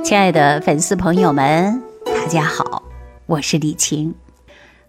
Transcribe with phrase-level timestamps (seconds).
[0.00, 2.82] 亲爱的粉丝朋友们，大家好，
[3.26, 4.12] 我是李晴。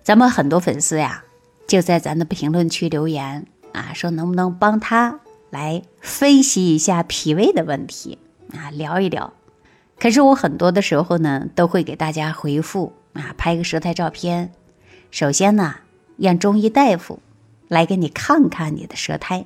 [0.01, 1.23] 咱们很多粉丝呀，
[1.67, 5.19] 就在咱的评论区留言啊，说能不能帮他
[5.51, 8.17] 来分析一下脾胃的问题
[8.53, 9.33] 啊，聊一聊。
[9.99, 14.51] 可是我很多的时候呢，都会给大家回复啊，拍个舌苔照片。
[15.11, 15.75] 首先呢，
[16.17, 17.19] 让中医大夫
[17.67, 19.45] 来给你看看你的舌苔，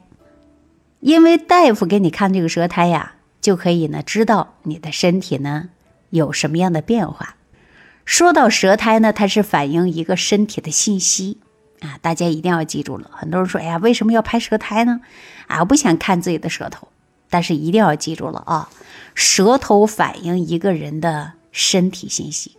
[1.01, 3.15] 因为大夫给你看这个舌苔呀。
[3.47, 5.69] 就可以呢，知道你的身体呢
[6.09, 7.37] 有什么样的变化。
[8.03, 11.37] 说到舌苔呢，它是反映一个身体的信息
[11.79, 13.09] 啊，大家一定要记住了。
[13.13, 14.99] 很多人说，哎呀，为什么要拍舌苔呢？
[15.47, 16.89] 啊，我不想看自己的舌头，
[17.29, 18.67] 但是一定要记住了啊，
[19.15, 22.57] 舌头反映一个人的身体信息。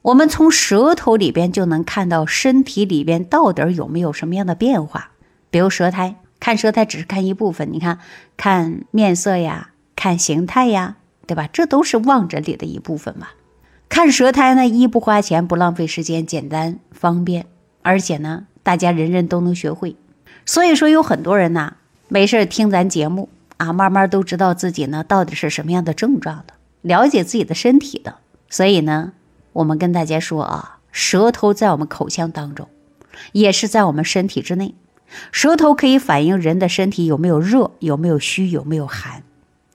[0.00, 5.10] 我们从舌头里边就能看到身体里边到底有没有什么样的变化。
[5.50, 7.98] 比如舌苔，看舌苔只是看一部分，你看
[8.38, 9.69] 看面色呀。
[10.00, 10.96] 看形态呀，
[11.26, 11.46] 对吧？
[11.52, 13.28] 这都是望诊里的一部分嘛。
[13.90, 17.44] 看舌苔呢，一不花钱，不浪费时间，简单方便，
[17.82, 19.96] 而且呢，大家人人都能学会。
[20.46, 21.74] 所以说，有很多人呐，
[22.08, 28.14] 没事听咱节目啊，慢慢都知道自己呢到底是什么样的症状的，了解自己的身体的。
[28.48, 29.12] 所以呢，
[29.52, 32.66] 我们跟大家说啊，舌头在我们口腔当中，
[33.32, 34.74] 也是在我们身体之内。
[35.30, 39.24] 舌头可以反映人的身体有没有热，有没有虚，有没有寒。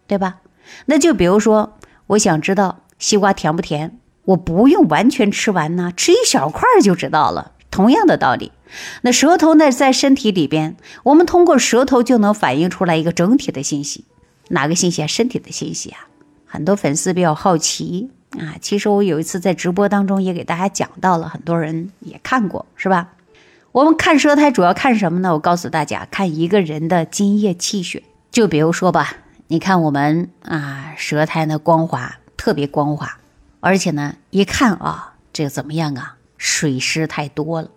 [0.08, 0.38] 对吧？
[0.86, 7.52] 那就比如说，我想知道西瓜甜不甜，我不用完全吃完呢，吃一小块就知道了。
[7.70, 8.54] 同样的道理，
[9.02, 14.06] 那舌头呢，在身体里边，我们通过舌头就能反映出来一个整体的信息。
[14.50, 15.08] 哪个信息啊？
[15.08, 16.08] 身体的信息啊！
[16.46, 18.56] 很多粉丝比较好奇啊。
[18.62, 23.10] 其实我有一次在直播当中也给大家讲到了，很多人也看过，是吧？
[23.74, 25.34] 我们看舌苔主要看什么呢？
[25.34, 28.04] 我告诉大家，看一个人的津液气血。
[28.32, 29.18] 就比如说吧。
[29.48, 33.20] 你看我们啊，舌苔呢光滑，特别光滑，
[33.60, 36.18] 而且呢，一看啊，这个怎么样啊？
[36.36, 37.70] 水湿太多了，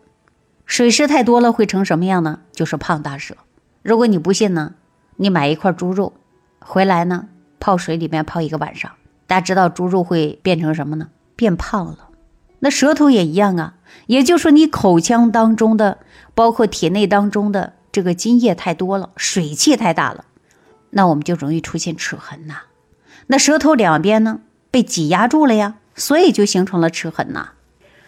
[0.65, 2.41] 水湿太多了会成什么样呢？
[2.53, 3.37] 就是胖大舌。
[3.83, 4.75] 如果你不信呢，
[5.17, 6.15] 你买一块猪肉
[6.59, 7.27] 回来呢，
[7.61, 8.91] 泡水里面泡一个晚上，
[9.27, 11.09] 大家知道猪肉会变成什么呢？
[11.37, 12.09] 变胖了。
[12.61, 13.75] 那舌头也一样啊，
[14.07, 15.99] 也就是说你口腔当中的，
[16.35, 20.25] 包括体内当中的这个津液太多了，水气太大了。
[20.91, 22.55] 那我们就容易出现齿痕呐，
[23.27, 24.41] 那舌头两边呢
[24.71, 27.51] 被挤压住了呀，所以就形成了齿痕呐。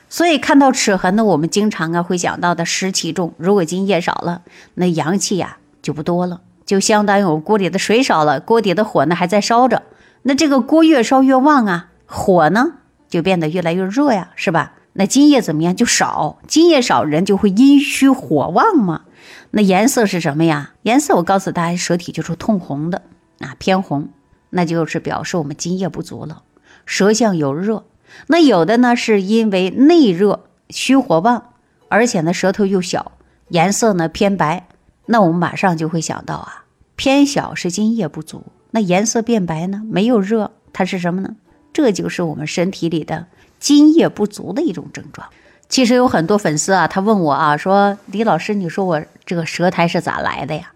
[0.08, 4.42] 所以看到齿痕呢，我们经常啊会想到的湿气重，如果津液少了，
[4.74, 9.82] 那阳气呀就不多了，就相当于我锅里的水少了，锅底的火呢还在烧着，
[10.22, 12.72] 那这个锅越烧越旺啊，火呢
[13.08, 14.72] 就变得越来越热呀，是吧？
[14.94, 19.02] 那津液怎么样就少，津液少人就会阴虚火旺嘛。
[19.50, 20.74] 那颜色是什么呀？
[20.82, 23.02] 颜色我告诉大家，舌体就是通红的
[23.40, 24.08] 啊，偏红，
[24.50, 26.42] 那就是表示我们津液不足了，
[26.86, 27.84] 舌象有热。
[28.26, 31.52] 那有的呢，是因为内热虚火旺，
[31.88, 33.12] 而且呢舌头又小，
[33.48, 34.66] 颜色呢偏白。
[35.06, 36.64] 那我们马上就会想到啊，
[36.96, 38.44] 偏小是津液不足。
[38.72, 41.36] 那颜色变白呢，没有热，它是什么呢？
[41.72, 43.26] 这就是我们身体里的
[43.58, 45.28] 津液不足的一种症状。
[45.70, 50.72] 其实有很多粉丝啊，他问我啊，说李老师，你说我这个舌苔是咋来的呀？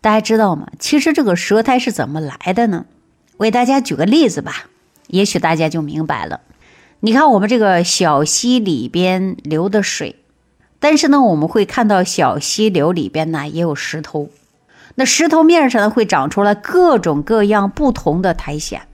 [0.00, 0.66] 大家知道吗？
[0.78, 2.86] 其实这个舌苔是怎么来的呢？
[3.36, 4.64] 我给大家举个例子吧，
[5.08, 6.40] 也许大家就明白了。
[7.00, 10.16] 你看我们这个小溪里边流的水，
[10.80, 14.30] 但是呢，我们会看到小溪流里边呢也有石头，
[14.94, 18.88] 那石头面上呢会长出来各种各样不同的苔藓。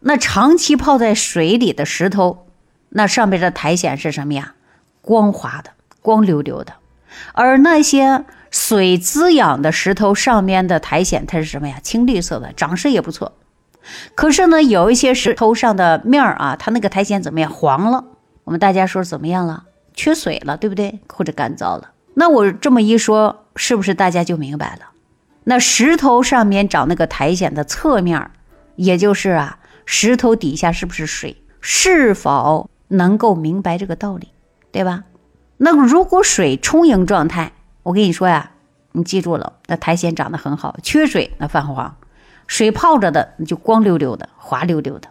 [0.00, 2.47] 那长期泡在水里的石头。
[2.90, 4.54] 那上面的苔藓是什么呀？
[5.00, 5.70] 光滑的，
[6.02, 6.74] 光溜溜的。
[7.32, 11.78] 而那些水滋养的石头上面的苔藓，它是什么呀？
[11.82, 13.32] 青绿色的，长势也不错。
[14.14, 17.50] 可是呢，有一些石头上的面儿啊，它那个苔藓怎么样？
[17.50, 18.04] 黄了。
[18.44, 19.64] 我们大家说怎么样了？
[19.94, 21.00] 缺水了，对不对？
[21.08, 21.90] 或者干燥了？
[22.14, 24.90] 那我这么一说，是不是大家就明白了？
[25.44, 28.30] 那石头上面长那个苔藓的侧面，
[28.76, 31.42] 也就是啊，石头底下是不是水？
[31.60, 32.68] 是否？
[32.88, 34.28] 能够明白这个道理，
[34.72, 35.04] 对吧？
[35.58, 37.52] 那如果水充盈状态，
[37.82, 38.52] 我跟你说呀，
[38.92, 41.96] 你记住了，那苔藓长得很好；缺水那泛黄，
[42.46, 45.08] 水泡着的那就光溜溜的、滑溜溜的。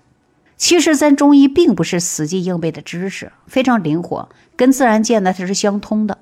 [0.55, 6.17] 其实咱中医并不是死记硬背的知识，非常灵活，跟自然界呢它是相通的。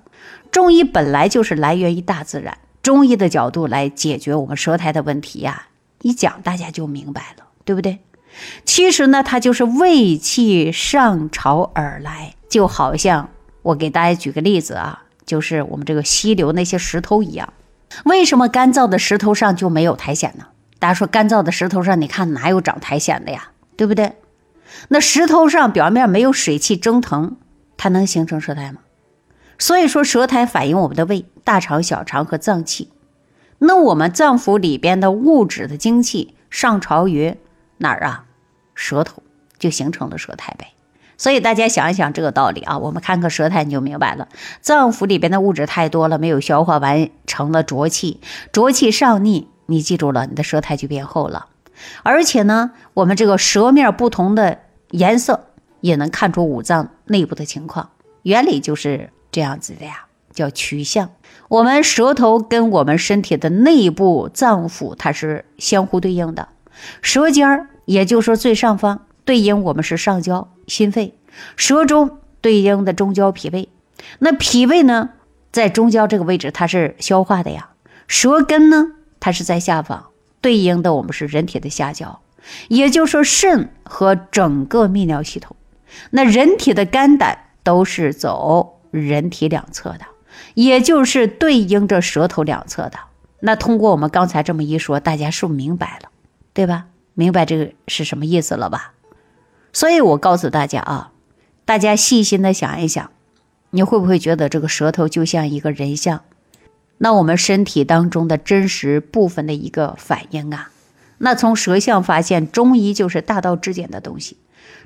[0.52, 5.68] 中医本来就是来源于大自然，中医的角度来解决我们舌苔的问题呀，
[6.02, 8.00] 一讲大家就明白了，对不对？
[8.66, 13.30] 其实呢，它就是胃气上潮而来，就好像
[13.62, 17.54] 我给大家举个例子啊，就是我们这个溪流那些石头一样。
[18.04, 20.48] 为什么干燥的石头上就没有苔藓呢？
[20.80, 23.52] 大家说干燥的石头上，你看哪有长苔藓的呀？
[23.78, 24.14] 对不对？
[24.90, 27.38] 那石头上表面没有水汽蒸腾，
[27.78, 28.80] 它能形成舌苔吗？
[29.58, 32.90] 所以说，舌苔反映我们的胃、大肠、小肠和脏器。
[33.60, 37.38] 那我们脏腑里边的物质的精气上潮于
[37.86, 38.26] 哪儿啊？
[38.74, 39.22] 舌头
[39.60, 40.74] 就形成了舌苔呗。
[41.18, 44.28] 所以大家想一想这个道理啊，我们看看舌苔你就明白了。
[44.60, 48.20] 脏腑里边的物质太多了，没有消化完成了浊气，
[48.52, 51.46] 浊气上逆，你记住了，你的舌苔就变厚了。
[52.04, 54.60] 而且呢，我们这个舌面不同的
[54.90, 55.46] 颜色
[55.80, 57.92] 也能看出五脏内部的情况，
[58.24, 61.12] 原理就是这样子的呀，叫取向。
[61.48, 66.50] 我们舌头跟我们身体的内部脏腑它是相互对应的，
[67.02, 71.16] 舌尖儿也就是说最上方对应我们是上焦心肺，
[71.56, 73.70] 舌中对应的中焦脾胃，
[74.20, 75.12] 那脾胃呢
[75.52, 77.70] 在中焦这个位置它是消化的呀，
[78.08, 78.88] 舌根呢
[79.20, 80.08] 它是在下方
[80.42, 82.20] 对应的我们是人体的下焦，
[82.68, 85.56] 也就是说肾和整个泌尿系统，
[86.12, 90.02] 那人体的肝胆都是走人体两侧的。
[90.54, 92.98] 也就是对应着舌头两侧的。
[93.42, 96.10] 那通过我们刚才这么一说，大家是不是明白了？
[96.54, 96.86] 对吧？
[97.16, 98.94] 明白这个是什么意思了吧？
[99.74, 101.12] 所以我告诉大家啊，
[101.66, 103.10] 大家细心的想一想，
[103.72, 106.22] 你会不会觉得这个舌头就像一个人像？
[107.00, 110.72] 那我们身体当中的真实部分的一个反应啊？
[111.18, 114.38] 那从舌象发现，中医就是大道至简的东西。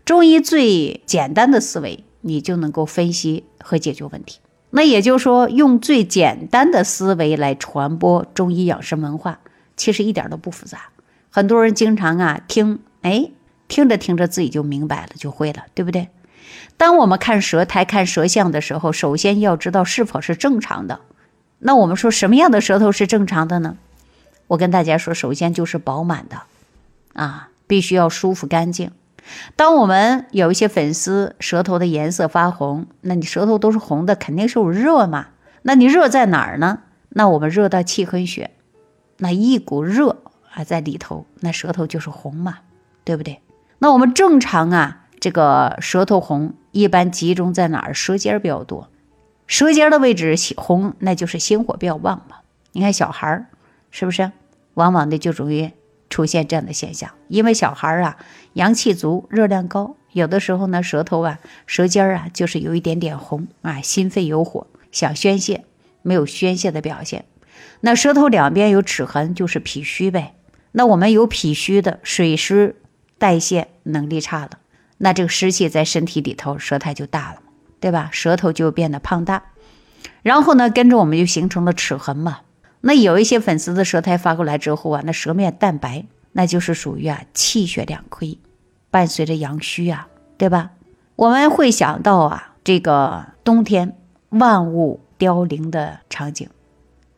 [0.06, 4.40] 中医最简单的思维，你就能够分析和解决问题。
[4.72, 9.40] 那也就是说，用最简单的思维来传播中医养生文化，
[9.76, 10.90] 其实一点都不复杂。
[11.30, 13.32] 很多人经常啊听，哎，
[13.68, 16.10] 听着听着自己就明白了，就会了，对不对？
[16.78, 21.02] 当我们看舌苔、看舌象的时候，首先要知道是否是正常的。
[21.60, 23.78] 那我们说什么样的舌头是正常的呢？
[24.48, 26.42] 我跟大家说，首先就是饱满的，
[27.14, 28.92] 啊，必须要舒服干净。
[29.56, 35.28] 当我们有一些粉丝舌头的颜色发红，那你舌头都是红的，肯定是有热嘛？
[35.62, 36.80] 那你热在哪儿呢？
[37.10, 38.52] 那我们热到气和血，
[39.18, 40.24] 那一股热
[40.54, 42.60] 啊在里头，那舌头就是红嘛，
[43.04, 43.42] 对不对？
[43.80, 47.94] 那我们正常啊，这个舌头红一般集中在哪儿？
[47.94, 48.90] 舌尖比较多，
[49.48, 52.38] 舌尖的位置红，那就是心火比较旺嘛。
[52.72, 53.46] 你看小孩儿
[53.92, 54.32] 是不是？
[54.74, 55.72] 往往的就容易。
[56.10, 58.18] 出现这样的现象，因为小孩儿啊
[58.54, 61.38] 阳气足，热量高，有的时候呢舌头啊
[61.68, 65.66] 舌尖儿啊就是有一点点红啊，心肺有火，想宣泄
[66.02, 67.26] 没有宣泄的表现。
[67.82, 70.34] 那舌头两边有齿痕，就是脾虚呗。
[70.72, 72.76] 那我们有脾虚的，水湿
[73.18, 74.52] 代谢能力差了，
[74.98, 77.42] 那这个湿气在身体里头，舌苔就大了
[77.80, 78.10] 对吧？
[78.12, 79.44] 舌头就变得胖大，
[80.22, 82.42] 然后呢跟着我们就形成了齿痕嘛。
[82.82, 88.38] 那有一些粉丝的舌苔发过来之后啊，那舌面淡白，那就是属于啊气血两亏，
[88.90, 90.08] 伴随着阳虚啊，
[90.38, 90.72] 对吧？
[91.16, 93.98] 我们会想到啊，这个冬天
[94.30, 96.50] 万物凋零的场景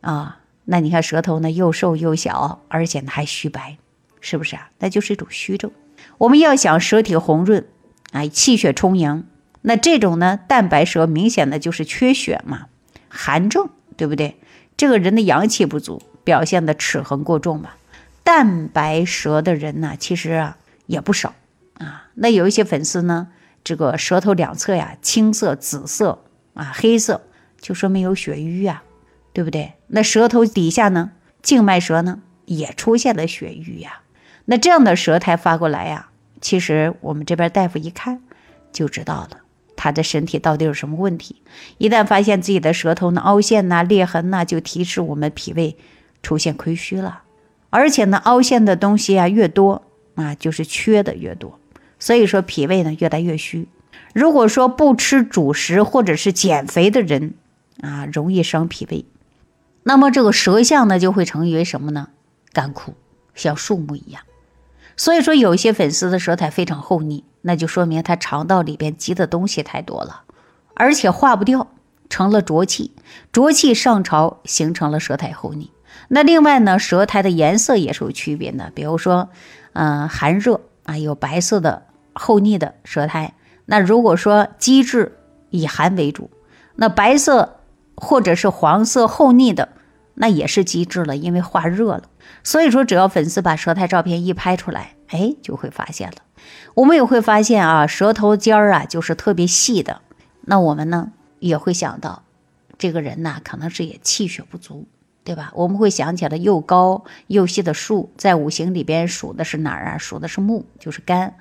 [0.02, 0.40] 啊，
[0.72, 3.78] 那你看舌头呢又瘦又小，而且呢还虚白，
[4.22, 4.70] 是不是啊？
[4.80, 5.70] 那就是一种虚症。
[6.18, 7.68] 我们要想舌体红润
[8.14, 9.26] 啊，气血充盈，
[9.64, 12.68] 那这种呢淡白舌明显的就是缺血嘛，
[13.10, 14.38] 寒症，对不对？
[14.78, 17.72] 这个人的阳气不足，表现的齿痕过重嘛。
[18.24, 21.34] 淡白舌的人呢，其实啊也不少
[21.80, 22.08] 啊。
[22.14, 23.28] 那有一些粉丝呢，
[23.62, 27.24] 这个舌头两侧呀青色、紫色啊、黑色，
[27.60, 28.82] 就说明有血瘀啊，
[29.34, 29.74] 对不对？
[29.88, 31.12] 那舌头底下呢，
[31.42, 34.02] 静脉舌呢也出现了血瘀呀。
[34.46, 36.10] 那这样的舌苔发过来呀，
[36.42, 38.22] 其实我们这边大夫一看
[38.74, 39.38] 就知道了。
[39.78, 41.42] 他的身体到底有什么问题？
[41.78, 45.76] 一旦发现自己的舌头呢凹陷呐、裂痕呐，就提示我们脾胃
[46.22, 47.24] 出现亏虚了。
[47.70, 49.82] 而且呢，凹陷的东西啊越多
[50.16, 51.58] 啊，就是缺的越多。
[51.98, 53.68] 所以说脾胃呢越来越虚。
[54.14, 57.34] 如果说不吃主食或者是减肥的人
[57.82, 59.06] 啊，容易伤脾胃。
[59.84, 62.10] 那么这个舌象呢就会成为什么呢？
[62.54, 62.94] 干枯，
[63.34, 64.22] 像树木一样。
[64.98, 70.24] 所以说，有些粉丝的舌苔非常厚腻，那就说明他肠道里边积的东西太多了，
[70.76, 71.68] 而且化不掉，
[72.10, 72.92] 成了浊气，
[73.32, 75.72] 浊气上潮，形成了舌苔厚腻。
[76.10, 79.30] 那另外呢，舌苔的颜色也是有区别的，比如说，
[79.74, 81.84] 嗯，寒热啊，有白色的
[82.14, 83.34] 厚腻的舌苔。
[83.66, 85.18] 那如果说积滞
[85.50, 86.30] 以寒为主，
[86.76, 87.61] 那白色
[88.02, 89.70] 或者是黄色厚腻的。
[90.16, 92.04] 那也是机制了，因为化热了，
[92.44, 96.18] 所以说只要粉丝把舌苔照片一拍出来，哎，就会发现了。
[96.74, 100.02] 我们也会发现啊，舌头尖儿啊就是特别细的。
[100.42, 102.24] 那我们呢也会想到，
[102.78, 104.86] 这个人呢可能是也气血不足
[105.24, 105.52] 对吧？
[105.56, 109.98] 我们会想起来又高又细的树，在五行里边属的是哪儿啊？
[109.98, 111.36] 属的是木，就是肝。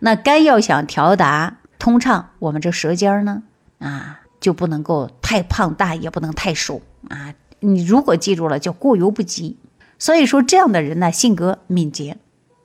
[0.00, 3.44] 那肝要想调达通畅，我们这舌尖呢，
[3.78, 7.34] 啊，就不能够太胖大，也不能太瘦啊。
[7.60, 9.56] 你如果记住了，叫过犹不及。
[9.98, 12.18] 所以说，这样的人呢，性格敏捷，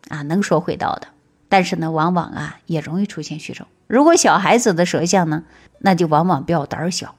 [0.09, 1.07] 啊，能说会道的。
[1.47, 3.65] 但是呢，往往啊，也容易出现虚症。
[3.87, 5.43] 如果小孩子的舌象呢，
[5.79, 7.15] 那就往往比较胆小。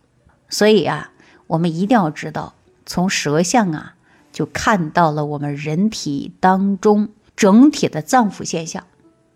[0.49, 1.12] 所以啊，
[1.47, 2.54] 我们一定要知道。
[2.85, 3.94] 从舌象啊，
[4.32, 8.85] 就看到了我们人体当中整体的脏腑现象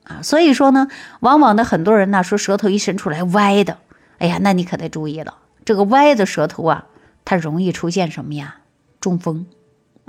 [0.05, 0.89] 啊，所以说呢，
[1.21, 3.79] 往往的很多人呢说舌头一伸出来歪的，
[4.19, 6.87] 哎呀，那你可得注意了，这个歪的舌头啊，
[7.25, 8.57] 它容易出现什么呀？
[9.01, 9.47] 中风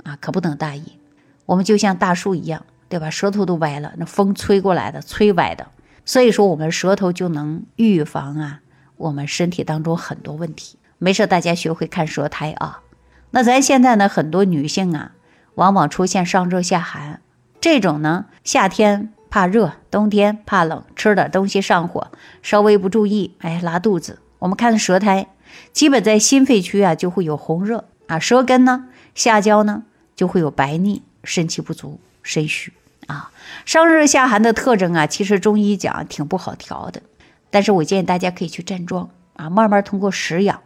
[0.04, 0.98] 啊，可不能大意。
[1.46, 3.10] 我们就像大树一样，对吧？
[3.10, 5.68] 舌头都歪了，那风吹过来的，吹歪的。
[6.04, 8.60] 所以说，我们舌头就能预防啊，
[8.96, 10.78] 我们身体当中很多问题。
[10.98, 12.82] 没事，大家学会看舌苔啊。
[13.30, 15.12] 那咱现在呢，很多女性啊，
[15.54, 17.20] 往往出现上热下寒，
[17.60, 22.10] 这种呢，夏天怕热，冬天怕冷，吃点东西上火，
[22.42, 24.20] 稍微不注意，哎，拉肚子。
[24.40, 25.28] 我们看舌苔，
[25.72, 32.72] 基本在心肺区啊，就会有红热啊，舌根呢，下焦呢，就会有白腻，肾气不足，肾虚
[33.06, 33.30] 啊。
[33.64, 37.02] 上热下寒的特征啊，其实中医讲挺不好调的，
[37.50, 40.60] 但是我建议大家可以去站桩啊，慢慢通过食养。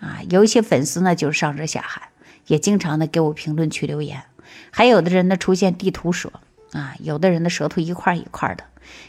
[0.00, 2.04] 啊，有一些粉丝呢，就是上热下寒，
[2.46, 4.22] 也经常的给我评论区留言。
[4.70, 6.32] 还有的人呢，出现地图舌
[6.72, 8.64] 啊，有的人的舌头一块一块的，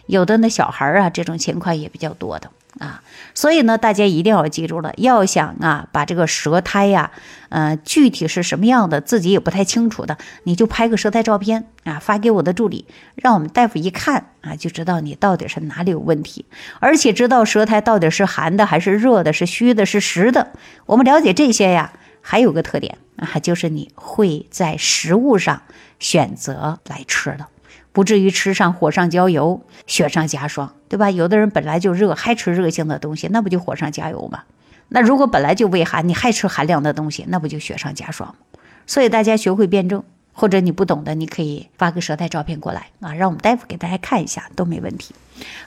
[0.06, 2.50] 有的呢小孩啊，这种情况也比较多的。
[2.80, 3.02] 啊，
[3.34, 7.12] 所以呢，大家一定要记住了，要想啊，把这个舌苔呀，
[7.50, 12.86] 呃，具体是什么样的，自己也不太清楚的，你就拍个舌苔照片啊，发给我的助理，
[13.16, 16.46] 让我们大夫一看啊，就知道你到底是哪里有问题，
[16.80, 20.52] 而且知道舌苔到底是寒的还是热的，是虚的是实的。
[20.86, 25.62] 我们了解这些呀，还有个特点啊，就是你会在食物上
[26.00, 27.48] 选择来吃的。
[27.92, 31.10] 不至于吃上火上浇油，雪上加霜，对吧？
[31.10, 34.44] 有的人本来就热，还吃热性的东西，那不就火上加油吗？
[34.90, 38.60] 那如果本来就胃寒，你还吃寒凉的东西，那不就雪上加霜吗？
[38.86, 40.04] 所以大家学会辩证，
[40.40, 45.14] 或者你不懂的，你可以发个舌苔照片过来啊，让我们大夫给大家看一下，都没问题。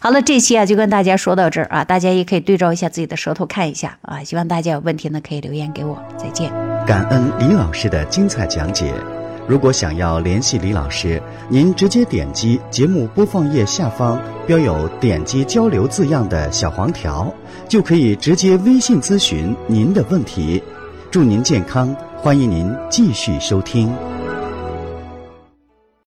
[0.00, 4.24] 好了，这期啊就跟大家说到这儿啊，大家也可以对照一下自己的舌头看一下啊。
[4.24, 6.50] 希望大家有问题呢可以留言给我，再见。
[6.86, 8.94] 感恩李老师的精彩讲解。
[9.46, 17.30] 如果想要联系李老师，您直接点击节目播放页下方标有“点击交流”字样的小黄条，
[17.68, 20.62] 就可以直接微信咨询您的问题。
[21.10, 23.92] 祝您健康，欢迎您继续收听。